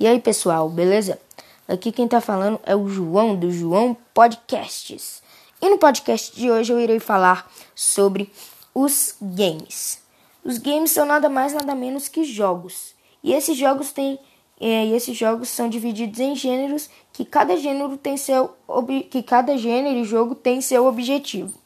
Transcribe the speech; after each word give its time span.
E 0.00 0.06
aí, 0.06 0.20
pessoal, 0.20 0.68
beleza? 0.68 1.18
Aqui 1.66 1.90
quem 1.90 2.06
tá 2.06 2.20
falando 2.20 2.60
é 2.64 2.76
o 2.76 2.88
João 2.88 3.34
do 3.34 3.50
João 3.50 3.96
Podcasts. 4.14 5.20
E 5.60 5.68
no 5.68 5.76
podcast 5.76 6.36
de 6.36 6.48
hoje 6.48 6.72
eu 6.72 6.78
irei 6.78 7.00
falar 7.00 7.50
sobre 7.74 8.30
os 8.72 9.16
games. 9.20 10.00
Os 10.44 10.56
games 10.56 10.92
são 10.92 11.04
nada 11.04 11.28
mais 11.28 11.52
nada 11.52 11.74
menos 11.74 12.06
que 12.06 12.22
jogos. 12.22 12.94
E 13.24 13.34
esses 13.34 13.56
jogos 13.56 13.90
têm 13.90 14.20
é, 14.60 14.86
e 14.86 14.94
esses 14.94 15.16
jogos 15.16 15.48
são 15.48 15.68
divididos 15.68 16.20
em 16.20 16.36
gêneros 16.36 16.88
que 17.12 17.24
cada 17.24 17.56
gênero 17.56 17.96
tem 17.96 18.16
seu 18.16 18.54
que 19.10 19.20
cada 19.20 19.58
gênero 19.58 19.98
e 19.98 20.04
jogo 20.04 20.36
tem 20.36 20.60
seu 20.60 20.86
objetivo. 20.86 21.58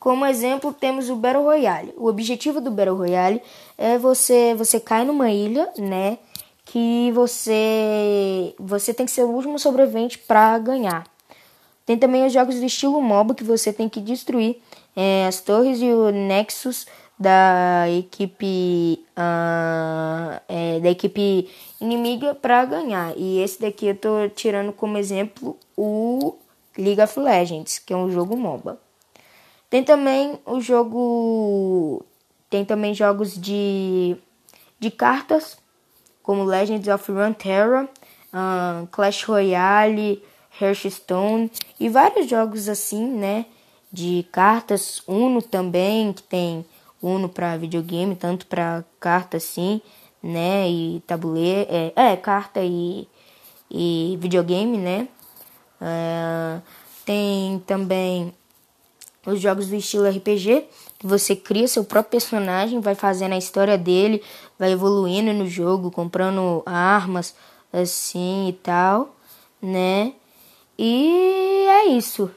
Como 0.00 0.26
exemplo, 0.26 0.72
temos 0.72 1.08
o 1.08 1.14
Battle 1.14 1.44
Royale. 1.44 1.94
O 1.96 2.08
objetivo 2.08 2.60
do 2.60 2.70
Battle 2.70 2.96
Royale 2.96 3.40
é 3.78 3.96
você 3.96 4.56
você 4.56 4.80
cai 4.80 5.04
numa 5.04 5.30
ilha, 5.30 5.72
né? 5.78 6.18
Que 6.66 7.12
você 7.12 8.54
você 8.58 8.92
tem 8.92 9.06
que 9.06 9.12
ser 9.12 9.22
o 9.22 9.30
último 9.30 9.58
sobrevivente 9.58 10.18
para 10.18 10.58
ganhar. 10.58 11.06
Tem 11.86 11.96
também 11.96 12.26
os 12.26 12.32
jogos 12.32 12.56
do 12.56 12.66
estilo 12.66 13.00
MOBA 13.00 13.34
que 13.34 13.44
você 13.44 13.72
tem 13.72 13.88
que 13.88 14.00
destruir 14.00 14.60
é, 14.94 15.26
as 15.26 15.40
torres 15.40 15.80
e 15.80 15.86
o 15.86 16.10
Nexus 16.10 16.86
da 17.18 17.88
equipe 17.88 19.06
uh, 19.16 20.40
é, 20.48 20.80
da 20.80 20.90
equipe 20.90 21.48
inimiga 21.80 22.34
para 22.34 22.64
ganhar. 22.64 23.16
E 23.16 23.40
esse 23.40 23.60
daqui 23.60 23.86
eu 23.86 23.96
tô 23.96 24.28
tirando 24.34 24.72
como 24.72 24.98
exemplo 24.98 25.56
o 25.76 26.34
League 26.76 27.00
of 27.00 27.18
Legends, 27.18 27.78
que 27.78 27.92
é 27.92 27.96
um 27.96 28.10
jogo 28.10 28.36
MOBA. 28.36 28.78
Tem 29.70 29.84
também 29.84 30.38
o 30.44 30.60
jogo 30.60 32.04
tem 32.50 32.64
também 32.64 32.92
jogos 32.92 33.40
de 33.40 34.16
de 34.80 34.90
cartas 34.90 35.56
como 36.26 36.42
Legends 36.42 36.88
of 36.88 37.10
Runeterra, 37.10 37.88
um, 38.34 38.86
Clash 38.86 39.22
Royale, 39.22 40.20
Hearthstone 40.60 41.48
e 41.78 41.88
vários 41.88 42.28
jogos 42.28 42.68
assim, 42.68 43.06
né? 43.06 43.46
De 43.92 44.26
cartas, 44.32 45.00
Uno 45.06 45.40
também, 45.40 46.12
que 46.12 46.24
tem 46.24 46.66
Uno 47.00 47.28
para 47.28 47.56
videogame, 47.56 48.16
tanto 48.16 48.44
para 48.46 48.84
carta 48.98 49.36
assim, 49.36 49.80
né? 50.20 50.68
E 50.68 51.00
tabuleiro, 51.06 51.68
é, 51.70 51.92
é 51.94 52.16
carta 52.16 52.60
e, 52.60 53.06
e 53.70 54.18
videogame, 54.20 54.78
né? 54.78 55.06
Tem 57.04 57.62
também 57.64 58.34
os 59.26 59.40
jogos 59.40 59.68
do 59.68 59.74
estilo 59.74 60.08
RPG, 60.08 60.66
que 60.98 61.06
você 61.06 61.34
cria 61.34 61.68
seu 61.68 61.84
próprio 61.84 62.12
personagem, 62.12 62.80
vai 62.80 62.94
fazendo 62.94 63.32
a 63.32 63.38
história 63.38 63.76
dele, 63.76 64.22
vai 64.58 64.72
evoluindo 64.72 65.32
no 65.32 65.46
jogo, 65.46 65.90
comprando 65.90 66.62
armas 66.64 67.34
assim 67.72 68.48
e 68.48 68.52
tal, 68.52 69.14
né? 69.60 70.12
E 70.78 71.66
é 71.68 71.86
isso. 71.86 72.30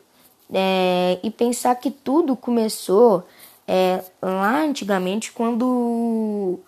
É, 0.52 1.20
e 1.22 1.30
pensar 1.30 1.76
que 1.76 1.92
tudo 1.92 2.36
começou 2.36 3.24
é, 3.68 4.04
lá 4.22 4.62
antigamente 4.62 5.32
quando 5.32 6.60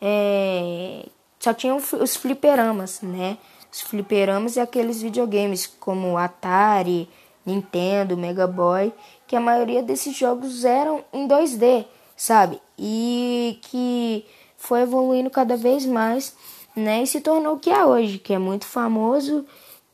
é, 0.00 1.06
só 1.40 1.52
tinham 1.52 1.76
os 1.76 2.16
fliperamas, 2.16 3.00
né? 3.02 3.38
Os 3.72 3.80
fliperamas 3.80 4.54
e 4.54 4.60
aqueles 4.60 5.02
videogames 5.02 5.66
como 5.66 6.16
Atari, 6.16 7.08
Nintendo, 7.44 8.16
Mega 8.16 8.46
Boy, 8.46 8.92
que 9.26 9.36
a 9.36 9.40
maioria 9.40 9.82
desses 9.82 10.16
jogos 10.16 10.64
eram 10.64 11.04
em 11.12 11.26
2D, 11.26 11.86
sabe? 12.16 12.60
E 12.78 13.58
que 13.62 14.24
foi 14.56 14.82
evoluindo 14.82 15.30
cada 15.30 15.56
vez 15.56 15.86
mais, 15.86 16.34
né? 16.74 17.02
E 17.02 17.06
se 17.06 17.20
tornou 17.20 17.54
o 17.54 17.58
que 17.58 17.70
é 17.70 17.84
hoje, 17.84 18.18
que 18.18 18.32
é 18.32 18.38
muito 18.38 18.66
famoso 18.66 19.44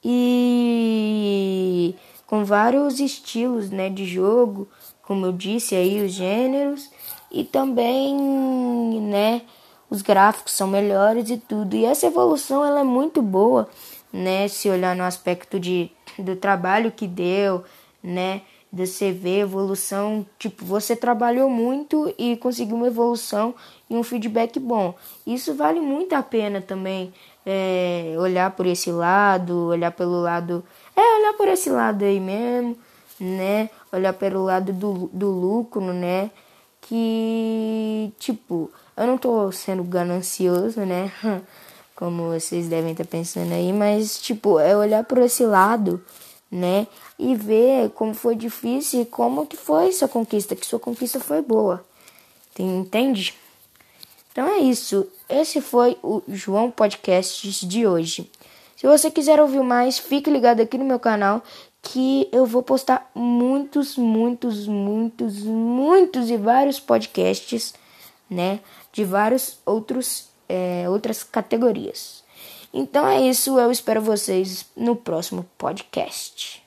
e 0.05 1.95
com 2.27 2.45
vários 2.45 3.01
estilos, 3.01 3.71
né, 3.71 3.91
de 3.91 4.05
jogo, 4.07 4.69
como 5.03 5.27
eu 5.27 5.33
disse 5.33 5.75
aí, 5.75 6.05
os 6.05 6.13
gêneros 6.13 6.89
e 7.31 7.43
também, 7.45 8.15
né, 9.01 9.43
os 9.91 10.01
gráficos 10.01 10.53
são 10.53 10.69
melhores 10.69 11.29
e 11.29 11.37
tudo. 11.37 11.75
E 11.75 11.85
essa 11.85 12.07
evolução 12.07 12.65
ela 12.65 12.81
é 12.81 12.85
muito 12.85 13.21
boa, 13.21 13.69
né, 14.13 14.47
se 14.49 14.71
olhar 14.71 14.95
no 14.95 15.03
aspecto 15.03 15.59
de 15.59 15.91
do 16.19 16.37
trabalho 16.37 16.93
que 16.93 17.07
deu, 17.07 17.65
né? 18.03 18.43
Você 18.73 19.11
ver 19.11 19.41
evolução, 19.41 20.25
tipo, 20.39 20.65
você 20.65 20.95
trabalhou 20.95 21.51
muito 21.51 22.15
e 22.17 22.37
conseguiu 22.37 22.77
uma 22.77 22.87
evolução 22.87 23.55
e 23.89 23.95
um 23.97 24.03
feedback 24.03 24.61
bom. 24.61 24.95
Isso 25.27 25.55
vale 25.55 25.81
muito 25.81 26.13
a 26.15 26.23
pena 26.23 26.61
também 26.61 27.13
é, 27.45 28.15
olhar 28.19 28.53
por 28.53 28.67
esse 28.67 28.93
lado, 28.93 29.67
olhar 29.67 29.91
pelo 29.91 30.21
lado. 30.21 30.65
É, 30.95 31.19
olhar 31.19 31.33
por 31.35 31.49
esse 31.49 31.69
lado 31.69 32.05
aí 32.05 32.21
mesmo, 32.21 32.77
né? 33.19 33.71
Olhar 33.93 34.13
pelo 34.13 34.45
lado 34.45 34.73
do, 34.73 35.11
do 35.13 35.31
lucro, 35.31 35.93
né? 35.93 36.31
Que, 36.81 38.13
tipo, 38.19 38.71
eu 38.97 39.07
não 39.07 39.19
tô 39.19 39.51
sendo 39.51 39.83
ganancioso, 39.83 40.81
né? 40.81 41.11
como 42.01 42.31
vocês 42.31 42.67
devem 42.67 42.93
estar 42.93 43.05
pensando 43.05 43.53
aí, 43.53 43.75
mas 43.75 44.19
tipo, 44.19 44.59
é 44.59 44.75
olhar 44.75 45.05
por 45.05 45.19
esse 45.19 45.45
lado, 45.45 46.03
né? 46.51 46.87
E 47.19 47.35
ver 47.35 47.91
como 47.91 48.13
foi 48.13 48.35
difícil 48.35 49.03
e 49.03 49.07
como 49.07 49.47
que 49.47 49.57
foi 49.57 49.93
sua 49.93 50.09
conquista, 50.09 50.57
que 50.57 50.67
sua 50.67 50.81
conquista 50.81 51.21
foi 51.21 51.43
boa. 51.43 51.85
Entende? 52.59 53.35
Então 54.33 54.47
é 54.47 54.59
isso. 54.59 55.07
Esse 55.29 55.61
foi 55.61 55.97
o 56.03 56.23
João 56.29 56.71
Podcasts 56.71 57.61
de 57.61 57.87
hoje. 57.87 58.31
Se 58.77 58.87
você 58.87 59.11
quiser 59.11 59.41
ouvir 59.41 59.63
mais, 59.63 59.99
fique 59.99 60.31
ligado 60.31 60.61
aqui 60.61 60.77
no 60.77 60.85
meu 60.85 60.99
canal 60.99 61.43
que 61.83 62.29
eu 62.31 62.45
vou 62.45 62.63
postar 62.63 63.11
muitos, 63.15 63.97
muitos, 63.97 64.67
muitos, 64.67 65.43
muitos 65.43 66.31
e 66.31 66.37
vários 66.37 66.79
podcasts, 66.79 67.75
né? 68.29 68.61
De 68.93 69.05
vários 69.05 69.59
outros 69.65 70.29
é, 70.49 70.89
outras 70.89 71.23
categorias. 71.23 72.25
Então 72.73 73.07
é 73.07 73.21
isso, 73.21 73.59
eu 73.59 73.71
espero 73.71 74.01
vocês 74.01 74.67
no 74.77 74.95
próximo 74.95 75.45
podcast. 75.59 76.63